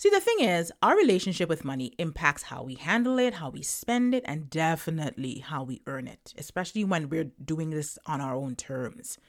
See, 0.02 0.10
the 0.10 0.20
thing 0.20 0.40
is, 0.40 0.72
our 0.82 0.98
relationship 0.98 1.48
with 1.48 1.64
money 1.64 1.94
impacts 2.00 2.42
how 2.42 2.64
we 2.64 2.74
handle 2.74 3.20
it, 3.20 3.36
how 3.36 3.52
we 3.52 3.62
spend 3.62 4.16
it, 4.16 4.24
and 4.26 4.50
definitely 4.50 5.44
how 5.46 5.62
we 5.62 5.84
earn 5.86 6.08
it, 6.08 6.34
especially 6.40 6.84
when 6.84 7.08
we're 7.08 7.30
doing 7.46 7.70
this 7.70 8.00
on 8.08 8.20
our 8.20 8.34
own 8.34 8.56
terms. 8.56 9.20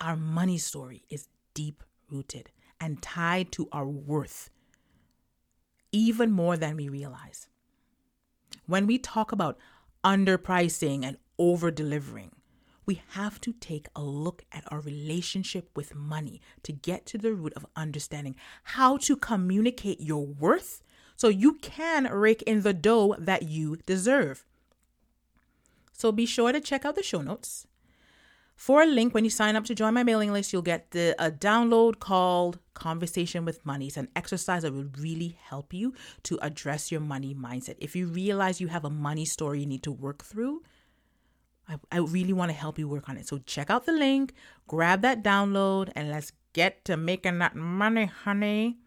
Our 0.00 0.16
money 0.16 0.58
story 0.58 1.04
is 1.10 1.28
deep 1.54 1.84
rooted 2.10 2.50
and 2.80 3.00
tied 3.00 3.52
to 3.52 3.68
our 3.70 3.86
worth, 3.86 4.50
even 5.92 6.32
more 6.32 6.56
than 6.56 6.76
we 6.76 6.88
realize. 6.88 7.46
When 8.66 8.84
we 8.84 8.98
talk 8.98 9.30
about 9.30 9.58
underpricing 10.02 11.04
and 11.04 11.18
over 11.38 11.70
delivering, 11.70 12.32
we 12.88 13.02
have 13.10 13.38
to 13.42 13.52
take 13.52 13.86
a 13.94 14.02
look 14.02 14.46
at 14.50 14.64
our 14.72 14.80
relationship 14.80 15.68
with 15.76 15.94
money 15.94 16.40
to 16.62 16.72
get 16.72 17.04
to 17.04 17.18
the 17.18 17.34
root 17.34 17.52
of 17.54 17.66
understanding 17.76 18.34
how 18.64 18.96
to 18.96 19.14
communicate 19.14 20.00
your 20.00 20.24
worth 20.24 20.82
so 21.14 21.28
you 21.28 21.52
can 21.54 22.04
rake 22.10 22.42
in 22.42 22.62
the 22.62 22.72
dough 22.72 23.14
that 23.18 23.42
you 23.42 23.76
deserve. 23.84 24.46
So 25.92 26.10
be 26.12 26.24
sure 26.24 26.50
to 26.50 26.60
check 26.60 26.86
out 26.86 26.94
the 26.94 27.02
show 27.02 27.20
notes. 27.20 27.66
For 28.56 28.82
a 28.82 28.86
link, 28.86 29.12
when 29.12 29.24
you 29.24 29.30
sign 29.30 29.54
up 29.54 29.66
to 29.66 29.74
join 29.74 29.92
my 29.92 30.02
mailing 30.02 30.32
list, 30.32 30.54
you'll 30.54 30.62
get 30.62 30.92
the, 30.92 31.14
a 31.18 31.30
download 31.30 31.98
called 31.98 32.58
Conversation 32.72 33.44
with 33.44 33.66
Money. 33.66 33.88
It's 33.88 33.98
an 33.98 34.08
exercise 34.16 34.62
that 34.62 34.72
will 34.72 34.90
really 34.98 35.36
help 35.42 35.74
you 35.74 35.92
to 36.22 36.38
address 36.40 36.90
your 36.90 37.02
money 37.02 37.34
mindset. 37.34 37.76
If 37.78 37.94
you 37.94 38.06
realize 38.06 38.62
you 38.62 38.68
have 38.68 38.86
a 38.86 38.90
money 38.90 39.26
story 39.26 39.60
you 39.60 39.66
need 39.66 39.82
to 39.82 39.92
work 39.92 40.24
through, 40.24 40.62
I, 41.68 41.76
I 41.92 41.98
really 41.98 42.32
want 42.32 42.50
to 42.50 42.56
help 42.56 42.78
you 42.78 42.88
work 42.88 43.08
on 43.08 43.16
it. 43.16 43.26
So 43.28 43.38
check 43.38 43.70
out 43.70 43.86
the 43.86 43.92
link, 43.92 44.34
grab 44.66 45.02
that 45.02 45.22
download, 45.22 45.90
and 45.94 46.10
let's 46.10 46.32
get 46.52 46.84
to 46.86 46.96
making 46.96 47.38
that 47.38 47.54
money, 47.54 48.06
honey. 48.06 48.78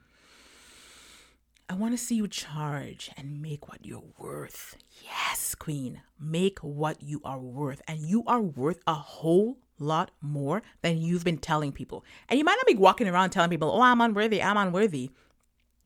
I 1.70 1.74
want 1.76 1.94
to 1.94 1.98
see 1.98 2.16
you 2.16 2.28
charge 2.28 3.12
and 3.16 3.42
make 3.42 3.70
what 3.70 3.86
you're 3.86 4.04
worth. 4.18 4.76
Yes, 5.02 5.56
queen, 5.56 6.02
make 6.20 6.60
what 6.60 7.02
you 7.02 7.22
are 7.24 7.40
worth. 7.40 7.82
And 7.88 8.00
you 8.00 8.24
are 8.28 8.42
worth 8.42 8.82
a 8.86 8.94
whole 8.94 9.58
lot 9.80 10.12
more 10.20 10.64
than 10.82 10.98
you've 10.98 11.24
been 11.24 11.38
telling 11.38 11.72
people. 11.72 12.04
And 12.28 12.38
you 12.38 12.44
might 12.44 12.58
not 12.58 12.68
be 12.68 12.76
walking 12.76 13.08
around 13.08 13.30
telling 13.30 13.50
people, 13.50 13.72
oh, 13.72 13.82
I'm 13.82 14.02
unworthy, 14.02 14.44
I'm 14.44 14.58
unworthy. 14.58 15.12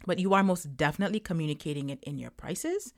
But 0.07 0.17
you 0.17 0.33
are 0.33 0.43
most 0.43 0.75
definitely 0.75 1.19
communicating 1.19 1.89
it 1.89 2.03
in 2.03 2.17
your 2.17 2.31
prices 2.31 2.93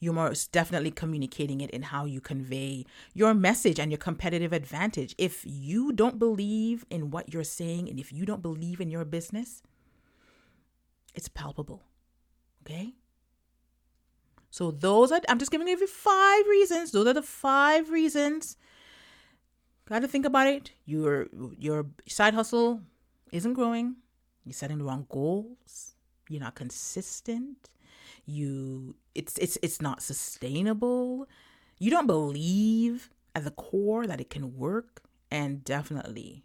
you're 0.00 0.14
most 0.14 0.50
definitely 0.50 0.90
communicating 0.90 1.60
it 1.60 1.70
in 1.70 1.82
how 1.82 2.06
you 2.06 2.22
convey 2.22 2.86
your 3.12 3.34
message 3.34 3.78
and 3.78 3.92
your 3.92 3.98
competitive 3.98 4.52
advantage. 4.52 5.14
If 5.18 5.42
you 5.44 5.92
don't 5.92 6.18
believe 6.18 6.86
in 6.88 7.10
what 7.10 7.32
you're 7.32 7.44
saying 7.44 7.88
and 7.88 8.00
if 8.00 8.10
you 8.10 8.24
don't 8.24 8.40
believe 8.40 8.80
in 8.80 8.90
your 8.90 9.04
business, 9.04 9.62
it's 11.14 11.28
palpable. 11.28 11.82
Okay? 12.64 12.94
So 14.50 14.70
those 14.70 15.12
are 15.12 15.20
I'm 15.28 15.38
just 15.38 15.50
giving 15.50 15.68
you 15.68 15.86
five 15.86 16.46
reasons. 16.46 16.92
Those 16.92 17.06
are 17.06 17.14
the 17.14 17.22
five 17.22 17.90
reasons. 17.90 18.56
Got 19.86 20.00
to 20.00 20.08
think 20.08 20.24
about 20.24 20.46
it. 20.46 20.72
Your 20.86 21.28
your 21.58 21.86
side 22.08 22.32
hustle 22.32 22.80
isn't 23.32 23.52
growing. 23.52 23.96
You're 24.44 24.54
setting 24.54 24.78
the 24.78 24.84
wrong 24.84 25.06
goals. 25.10 25.94
You're 26.30 26.40
not 26.40 26.54
consistent 26.54 27.68
you 28.30 28.96
it's 29.14 29.36
it's 29.38 29.58
it's 29.62 29.80
not 29.80 30.02
sustainable. 30.02 31.28
You 31.78 31.90
don't 31.90 32.06
believe 32.06 33.10
at 33.34 33.44
the 33.44 33.50
core 33.50 34.06
that 34.06 34.20
it 34.20 34.30
can 34.30 34.56
work 34.56 35.02
and 35.30 35.64
definitely 35.64 36.44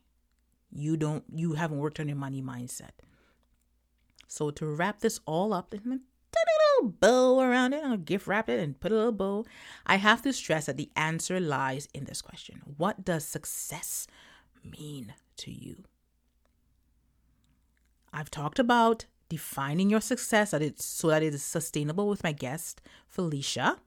you 0.71 0.97
don't 0.97 1.23
you 1.33 1.53
haven't 1.53 1.77
worked 1.77 1.99
on 1.99 2.07
your 2.07 2.17
money 2.17 2.41
mindset. 2.41 2.91
So 4.27 4.51
to 4.51 4.65
wrap 4.65 4.99
this 4.99 5.19
all 5.25 5.53
up 5.53 5.73
and 5.73 5.83
put 5.83 5.91
a 5.93 6.59
little 6.81 6.91
bow 6.99 7.39
around 7.39 7.71
it 7.73 7.81
i'll 7.85 7.95
gift 7.95 8.27
wrap 8.27 8.49
it 8.49 8.59
and 8.59 8.77
put 8.77 8.91
a 8.91 8.95
little 8.95 9.13
bow 9.13 9.45
i 9.85 9.95
have 9.95 10.21
to 10.21 10.33
stress 10.33 10.65
that 10.65 10.75
the 10.75 10.91
answer 10.97 11.39
lies 11.39 11.87
in 11.93 12.03
this 12.03 12.21
question. 12.21 12.61
What 12.77 13.05
does 13.05 13.25
success 13.25 14.07
mean 14.63 15.13
to 15.37 15.51
you? 15.51 15.85
I've 18.11 18.31
talked 18.31 18.59
about 18.59 19.05
defining 19.29 19.89
your 19.89 20.01
success 20.01 20.51
that 20.51 20.61
it's 20.61 20.85
so 20.85 21.07
that 21.07 21.23
it 21.23 21.33
is 21.33 21.43
sustainable 21.43 22.07
with 22.07 22.23
my 22.23 22.31
guest 22.31 22.81
Felicia. 23.07 23.77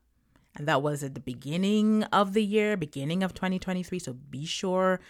And 0.56 0.66
that 0.66 0.82
was 0.82 1.04
at 1.04 1.14
the 1.14 1.20
beginning 1.20 2.02
of 2.04 2.32
the 2.32 2.44
year, 2.44 2.76
beginning 2.76 3.22
of 3.22 3.34
2023. 3.34 3.98
So 3.98 4.14
be 4.14 4.44
sure 4.44 5.00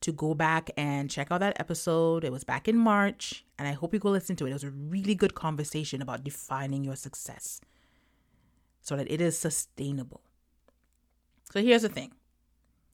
to 0.00 0.12
go 0.12 0.34
back 0.34 0.70
and 0.76 1.10
check 1.10 1.28
out 1.30 1.40
that 1.40 1.58
episode. 1.60 2.24
It 2.24 2.32
was 2.32 2.44
back 2.44 2.68
in 2.68 2.76
March, 2.76 3.44
and 3.58 3.68
I 3.68 3.72
hope 3.72 3.94
you 3.94 4.00
go 4.00 4.10
listen 4.10 4.36
to 4.36 4.46
it. 4.46 4.50
It 4.50 4.54
was 4.54 4.64
a 4.64 4.70
really 4.70 5.14
good 5.14 5.34
conversation 5.34 6.02
about 6.02 6.24
defining 6.24 6.84
your 6.84 6.96
success 6.96 7.60
so 8.82 8.96
that 8.96 9.10
it 9.10 9.20
is 9.20 9.38
sustainable. 9.38 10.22
So 11.52 11.62
here's 11.62 11.82
the 11.82 11.88
thing 11.88 12.12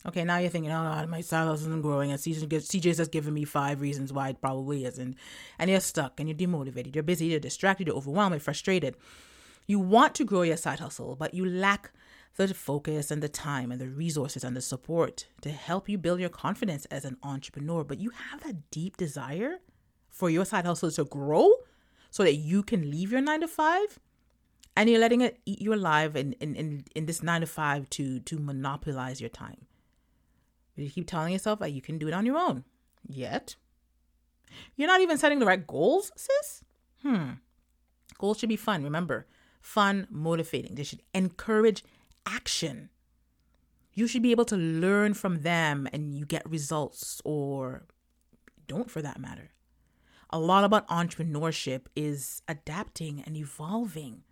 Okay, 0.05 0.25
now 0.25 0.39
you're 0.39 0.51
thinking, 0.51 0.73
oh 0.73 1.07
my 1.07 1.21
side 1.21 1.47
hustle 1.47 1.69
isn't 1.69 1.83
growing, 1.83 2.11
and 2.11 2.19
CJ's 2.21 2.97
just 2.97 3.13
giving 3.13 3.35
me 3.35 3.45
five 3.45 3.81
reasons 3.81 4.13
why 4.13 4.31
it 4.31 4.41
probably 4.41 4.85
isn't. 4.85 5.17
And 5.59 5.71
you're 5.71 5.81
stuck, 5.81 6.19
and 6.19 6.29
you're 6.29 6.37
demotivated, 6.37 6.95
you're 6.95 7.05
busy, 7.05 7.27
you're 7.27 7.41
distracted, 7.41 7.87
you're 7.87 7.97
overwhelmed, 7.97 8.35
you're 8.35 8.41
frustrated. 8.41 8.97
You 9.67 9.79
want 9.79 10.15
to 10.17 10.25
grow 10.25 10.43
your 10.43 10.57
side 10.57 10.81
hustle, 10.81 11.15
but 11.15 11.35
you 11.35 11.47
lack 11.47 11.93
the 12.37 12.53
focus 12.53 13.11
and 13.11 13.23
the 13.23 13.29
time 13.29 13.71
and 13.71 13.81
the 13.81 13.89
resources 13.89 14.43
and 14.43 14.57
the 14.57 14.61
support 14.61 15.27
to 15.43 15.51
help 15.51 15.89
you 15.89 15.99
build 15.99 16.19
your 16.19 16.29
confidence 16.29 16.85
as 16.87 17.05
an 17.05 17.17
entrepreneur. 17.23 17.85
But 17.85 18.01
you 18.01 18.11
have 18.31 18.43
that 18.43 18.71
deep 18.71 18.97
desire 18.97 19.59
for 20.09 20.31
your 20.31 20.45
side 20.45 20.65
hustle 20.65 20.91
to 20.91 21.05
grow 21.05 21.53
so 22.11 22.23
that 22.25 22.35
you 22.35 22.63
can 22.63 22.91
leave 22.91 23.13
your 23.13 23.21
nine 23.21 23.41
to 23.41 23.49
five 23.49 23.99
and 24.77 24.89
you're 24.89 25.01
letting 25.01 25.21
it 25.21 25.41
eat 25.45 25.61
you 25.61 25.75
alive 25.75 26.17
in, 26.17 26.33
in, 26.35 26.55
in, 26.55 26.85
in 26.95 27.07
this 27.07 27.23
nine 27.23 27.43
to 27.43 27.47
five 27.47 27.89
to 27.91 28.21
to 28.21 28.39
monopolize 28.39 29.21
your 29.21 29.31
time. 29.31 29.67
You 30.77 30.91
keep 30.91 31.07
telling 31.07 31.33
yourself 31.33 31.59
that 31.61 31.73
you 31.73 31.83
can 31.83 31.99
do 31.99 32.09
it 32.09 32.15
on 32.15 32.27
your 32.27 32.39
own. 32.39 32.65
Yet, 33.07 33.57
you're 34.77 34.89
not 34.89 35.01
even 35.01 35.19
setting 35.19 35.39
the 35.39 35.47
right 35.47 35.67
goals, 35.67 36.13
sis. 36.17 36.65
Hmm. 37.03 37.33
Goals 38.19 38.39
should 38.39 38.49
be 38.49 38.57
fun, 38.57 38.83
remember. 38.83 39.27
Fun, 39.61 40.07
motivating. 40.11 40.75
They 40.75 40.85
should 40.85 41.03
encourage 41.13 41.85
action. 42.27 42.91
You 43.95 44.07
should 44.07 44.23
be 44.23 44.31
able 44.31 44.47
to 44.47 44.57
learn 44.57 45.15
from 45.15 45.43
them 45.43 45.89
and 45.93 46.15
you 46.15 46.25
get 46.25 46.49
results, 46.49 47.21
or 47.25 47.85
don't 48.67 48.91
for 48.91 49.03
that 49.03 49.21
matter. 49.21 49.51
A 50.31 50.39
lot 50.39 50.65
about 50.65 50.89
entrepreneurship 50.89 51.83
is 51.95 52.41
adapting 52.49 53.23
and 53.27 53.37
evolving. 53.37 54.23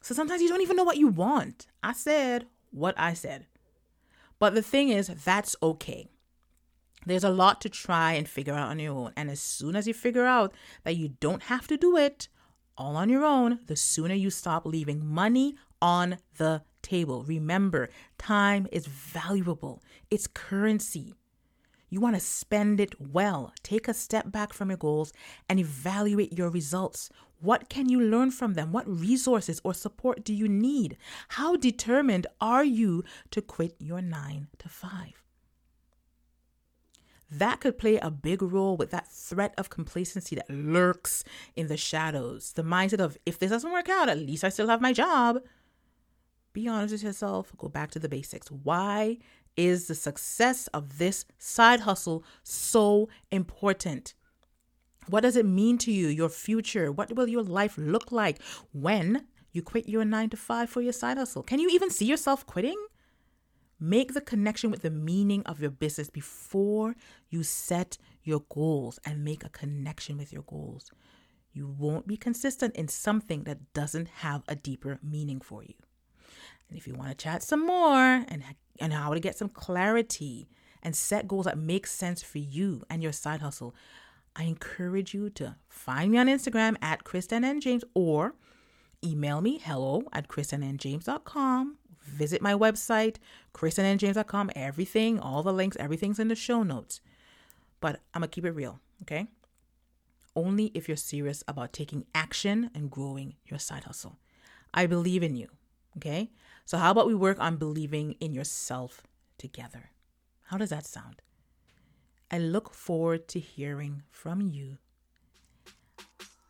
So 0.00 0.14
sometimes 0.14 0.40
you 0.40 0.48
don't 0.48 0.62
even 0.62 0.76
know 0.76 0.84
what 0.84 0.96
you 0.96 1.08
want. 1.08 1.66
I 1.82 1.92
said 1.92 2.46
what 2.70 2.94
I 2.98 3.12
said. 3.12 3.46
But 4.40 4.54
the 4.54 4.62
thing 4.62 4.88
is, 4.88 5.06
that's 5.06 5.54
okay. 5.62 6.08
There's 7.06 7.24
a 7.24 7.30
lot 7.30 7.60
to 7.60 7.68
try 7.68 8.14
and 8.14 8.28
figure 8.28 8.54
out 8.54 8.68
on 8.68 8.80
your 8.80 8.92
own. 8.92 9.12
And 9.16 9.30
as 9.30 9.40
soon 9.40 9.76
as 9.76 9.86
you 9.86 9.94
figure 9.94 10.26
out 10.26 10.52
that 10.82 10.96
you 10.96 11.10
don't 11.20 11.44
have 11.44 11.68
to 11.68 11.76
do 11.76 11.96
it 11.96 12.28
all 12.76 12.96
on 12.96 13.08
your 13.08 13.24
own, 13.24 13.60
the 13.66 13.76
sooner 13.76 14.14
you 14.14 14.30
stop 14.30 14.66
leaving 14.66 15.06
money 15.06 15.54
on 15.80 16.18
the 16.38 16.62
table. 16.82 17.22
Remember, 17.24 17.90
time 18.18 18.66
is 18.72 18.86
valuable, 18.86 19.82
it's 20.10 20.26
currency. 20.26 21.14
You 21.92 22.00
want 22.00 22.14
to 22.14 22.20
spend 22.20 22.80
it 22.80 22.94
well. 23.00 23.52
Take 23.64 23.88
a 23.88 23.94
step 23.94 24.30
back 24.30 24.52
from 24.52 24.70
your 24.70 24.76
goals 24.76 25.12
and 25.48 25.58
evaluate 25.58 26.32
your 26.38 26.48
results. 26.48 27.10
What 27.40 27.70
can 27.70 27.88
you 27.88 28.00
learn 28.00 28.30
from 28.30 28.54
them? 28.54 28.70
What 28.70 28.86
resources 28.86 29.60
or 29.64 29.72
support 29.72 30.24
do 30.24 30.34
you 30.34 30.46
need? 30.46 30.98
How 31.28 31.56
determined 31.56 32.26
are 32.40 32.64
you 32.64 33.02
to 33.30 33.40
quit 33.40 33.74
your 33.78 34.02
nine 34.02 34.48
to 34.58 34.68
five? 34.68 35.24
That 37.30 37.60
could 37.60 37.78
play 37.78 37.96
a 37.96 38.10
big 38.10 38.42
role 38.42 38.76
with 38.76 38.90
that 38.90 39.06
threat 39.06 39.54
of 39.56 39.70
complacency 39.70 40.34
that 40.36 40.50
lurks 40.50 41.24
in 41.54 41.68
the 41.68 41.76
shadows. 41.76 42.52
The 42.52 42.62
mindset 42.62 43.00
of, 43.00 43.16
if 43.24 43.38
this 43.38 43.50
doesn't 43.50 43.72
work 43.72 43.88
out, 43.88 44.08
at 44.08 44.18
least 44.18 44.44
I 44.44 44.48
still 44.48 44.68
have 44.68 44.80
my 44.80 44.92
job. 44.92 45.38
Be 46.52 46.66
honest 46.66 46.92
with 46.92 47.04
yourself. 47.04 47.52
Go 47.56 47.68
back 47.68 47.92
to 47.92 48.00
the 48.00 48.08
basics. 48.08 48.50
Why 48.50 49.18
is 49.56 49.86
the 49.86 49.94
success 49.94 50.66
of 50.68 50.98
this 50.98 51.24
side 51.38 51.80
hustle 51.80 52.24
so 52.42 53.08
important? 53.30 54.14
What 55.08 55.22
does 55.22 55.36
it 55.36 55.46
mean 55.46 55.78
to 55.78 55.92
you, 55.92 56.08
your 56.08 56.28
future? 56.28 56.92
What 56.92 57.14
will 57.14 57.28
your 57.28 57.42
life 57.42 57.74
look 57.76 58.12
like 58.12 58.40
when 58.72 59.26
you 59.52 59.62
quit 59.62 59.88
your 59.88 60.04
nine 60.04 60.30
to 60.30 60.36
five 60.36 60.70
for 60.70 60.80
your 60.80 60.92
side 60.92 61.16
hustle? 61.16 61.42
Can 61.42 61.58
you 61.58 61.68
even 61.70 61.90
see 61.90 62.04
yourself 62.04 62.46
quitting? 62.46 62.76
Make 63.80 64.12
the 64.12 64.20
connection 64.20 64.70
with 64.70 64.82
the 64.82 64.90
meaning 64.90 65.42
of 65.46 65.60
your 65.60 65.70
business 65.70 66.10
before 66.10 66.94
you 67.30 67.42
set 67.42 67.96
your 68.22 68.44
goals 68.50 68.98
and 69.06 69.24
make 69.24 69.42
a 69.42 69.48
connection 69.48 70.18
with 70.18 70.32
your 70.32 70.42
goals. 70.42 70.90
You 71.52 71.66
won't 71.66 72.06
be 72.06 72.16
consistent 72.16 72.76
in 72.76 72.88
something 72.88 73.44
that 73.44 73.72
doesn't 73.72 74.08
have 74.08 74.42
a 74.46 74.54
deeper 74.54 74.98
meaning 75.02 75.40
for 75.40 75.64
you. 75.64 75.74
And 76.68 76.78
if 76.78 76.86
you 76.86 76.94
want 76.94 77.10
to 77.10 77.16
chat 77.16 77.42
some 77.42 77.66
more 77.66 78.24
and, 78.28 78.44
and 78.78 78.92
how 78.92 79.12
to 79.14 79.20
get 79.20 79.36
some 79.36 79.48
clarity 79.48 80.48
and 80.82 80.94
set 80.94 81.26
goals 81.26 81.46
that 81.46 81.58
make 81.58 81.86
sense 81.86 82.22
for 82.22 82.38
you 82.38 82.82
and 82.88 83.02
your 83.02 83.12
side 83.12 83.40
hustle, 83.40 83.74
I 84.36 84.44
encourage 84.44 85.12
you 85.14 85.30
to 85.30 85.56
find 85.68 86.12
me 86.12 86.18
on 86.18 86.26
Instagram 86.26 86.76
at 86.80 87.04
Kristen 87.04 87.44
and 87.44 87.60
James 87.60 87.84
or 87.94 88.34
email 89.04 89.40
me 89.40 89.58
hello 89.58 90.02
at 90.12 90.28
kristennjames.com 90.28 91.78
visit 92.04 92.42
my 92.42 92.54
website, 92.54 93.16
kristennjames.com. 93.54 94.50
Everything, 94.54 95.18
all 95.18 95.42
the 95.42 95.52
links, 95.52 95.76
everything's 95.78 96.18
in 96.18 96.28
the 96.28 96.34
show 96.34 96.62
notes. 96.62 97.00
But 97.80 98.00
I'm 98.12 98.20
going 98.20 98.30
to 98.30 98.34
keep 98.34 98.44
it 98.44 98.52
real, 98.52 98.80
okay? 99.02 99.28
Only 100.36 100.66
if 100.74 100.88
you're 100.88 100.96
serious 100.96 101.42
about 101.48 101.72
taking 101.72 102.04
action 102.14 102.70
and 102.74 102.90
growing 102.90 103.34
your 103.46 103.58
side 103.58 103.84
hustle. 103.84 104.18
I 104.72 104.86
believe 104.86 105.22
in 105.22 105.34
you, 105.34 105.48
okay? 105.96 106.30
So, 106.64 106.78
how 106.78 106.90
about 106.90 107.06
we 107.06 107.14
work 107.14 107.40
on 107.40 107.56
believing 107.56 108.12
in 108.20 108.32
yourself 108.32 109.02
together? 109.38 109.90
How 110.44 110.58
does 110.58 110.70
that 110.70 110.86
sound? 110.86 111.22
I 112.30 112.38
look 112.38 112.72
forward 112.72 113.26
to 113.28 113.40
hearing 113.40 114.02
from 114.10 114.40
you. 114.40 114.78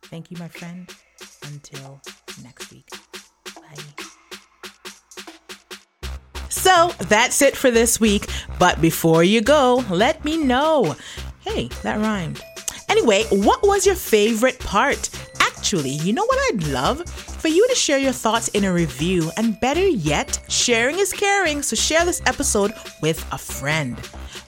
Thank 0.03 0.29
you, 0.29 0.37
my 0.37 0.47
friend. 0.47 0.89
Until 1.43 2.01
next 2.43 2.71
week. 2.71 2.87
Bye. 3.55 4.05
So 6.49 6.89
that's 7.07 7.41
it 7.41 7.55
for 7.57 7.71
this 7.71 7.99
week. 7.99 8.27
But 8.59 8.79
before 8.79 9.23
you 9.23 9.41
go, 9.41 9.83
let 9.89 10.23
me 10.23 10.37
know. 10.37 10.95
Hey, 11.39 11.69
that 11.81 11.99
rhymed. 11.99 12.41
Anyway, 12.89 13.23
what 13.31 13.63
was 13.63 13.85
your 13.85 13.95
favorite 13.95 14.59
part? 14.59 15.09
Actually, 15.39 15.91
you 15.91 16.13
know 16.13 16.25
what 16.25 16.53
I'd 16.53 16.67
love? 16.67 17.30
For 17.41 17.47
you 17.47 17.67
to 17.69 17.73
share 17.73 17.97
your 17.97 18.11
thoughts 18.11 18.49
in 18.49 18.65
a 18.65 18.71
review, 18.71 19.31
and 19.35 19.59
better 19.59 19.87
yet, 19.87 20.39
sharing 20.47 20.99
is 20.99 21.11
caring, 21.11 21.63
so 21.63 21.75
share 21.75 22.05
this 22.05 22.21
episode 22.27 22.71
with 23.01 23.25
a 23.31 23.37
friend. 23.39 23.97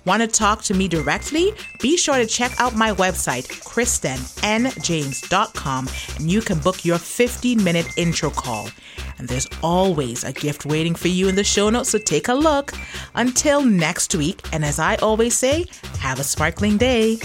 Want 0.06 0.22
to 0.22 0.28
talk 0.28 0.62
to 0.66 0.76
me 0.76 0.88
directly? 0.88 1.54
Be 1.82 1.98
sure 1.98 2.18
to 2.18 2.28
check 2.28 2.52
out 2.60 2.76
my 2.76 2.92
website, 2.92 3.48
KristenNJames.com, 3.48 5.90
and 6.18 6.32
you 6.32 6.42
can 6.42 6.60
book 6.60 6.86
your 6.86 7.00
15 7.00 7.64
minute 7.64 7.88
intro 7.98 8.30
call. 8.30 8.70
And 9.18 9.28
there's 9.28 9.50
always 9.64 10.24
a 10.24 10.32
gift 10.32 10.68
waiting 10.68 10.94
for 10.94 11.08
you 11.08 11.30
in 11.30 11.36
the 11.36 11.44
show 11.44 11.72
notes, 11.72 11.90
so 11.90 11.98
take 11.98 12.28
a 12.28 12.36
look. 12.36 12.74
Until 13.16 13.66
next 13.66 14.14
week, 14.14 14.40
and 14.54 14.64
as 14.64 14.78
I 14.78 14.98
always 14.98 15.36
say, 15.36 15.66
have 15.98 16.20
a 16.20 16.24
sparkling 16.24 16.78
day. 16.78 17.18